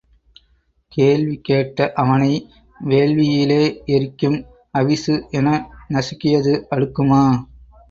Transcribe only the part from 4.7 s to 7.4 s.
அவிசு என நசுக்கியது அடுக்குமா?